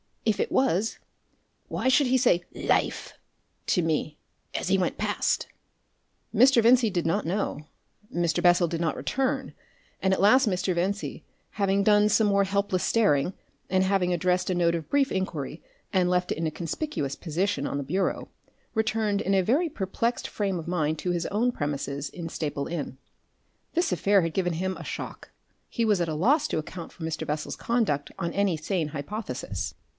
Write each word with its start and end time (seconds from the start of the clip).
"If 0.25 0.39
it 0.39 0.51
was, 0.51 0.97
why 1.67 1.87
should 1.87 2.07
he 2.07 2.17
say 2.17 2.43
'LIFE' 2.53 3.13
to 3.67 3.81
me 3.83 4.17
as 4.55 4.67
he 4.67 4.77
went 4.77 4.97
past?" 4.97 5.47
Mr. 6.33 6.61
Vincey 6.61 6.89
did 6.89 7.05
not 7.05 7.25
know. 7.25 7.61
Mr. 8.13 8.41
Bessel 8.41 8.67
did 8.67 8.81
not 8.81 8.95
return, 8.95 9.53
and 10.01 10.13
at 10.13 10.21
last 10.21 10.47
Mr. 10.49 10.73
Vincey, 10.73 11.23
having 11.51 11.83
done 11.83 12.07
some 12.07 12.27
more 12.27 12.45
helpless 12.45 12.83
staring, 12.83 13.33
and 13.69 13.83
having 13.83 14.13
addressed 14.13 14.49
a 14.49 14.55
note 14.55 14.73
of 14.73 14.89
brief 14.89 15.11
inquiry 15.11 15.61
and 15.91 16.09
left 16.09 16.31
it 16.31 16.37
in 16.37 16.47
a 16.47 16.51
conspicuous 16.51 17.15
position 17.15 17.67
on 17.67 17.77
the 17.77 17.83
bureau, 17.83 18.29
returned 18.73 19.21
in 19.21 19.33
a 19.33 19.41
very 19.41 19.69
perplexed 19.69 20.27
frame 20.27 20.57
of 20.59 20.67
mind 20.67 20.97
to 20.99 21.11
his 21.11 21.25
own 21.27 21.51
premises 21.51 22.09
in 22.09 22.29
Staple 22.29 22.67
Inn. 22.67 22.97
This 23.73 23.91
affair 23.91 24.21
had 24.21 24.33
given 24.33 24.53
him 24.53 24.77
a 24.77 24.83
shock. 24.83 25.31
He 25.67 25.83
was 25.85 25.99
at 26.01 26.09
a 26.09 26.15
loss 26.15 26.47
to 26.49 26.57
account 26.57 26.91
for 26.91 27.03
Mr. 27.03 27.25
Bessel's 27.25 27.55
conduct 27.55 28.11
on 28.17 28.33
any 28.33 28.55
sane 28.57 28.89
hypothesis. 28.89 29.75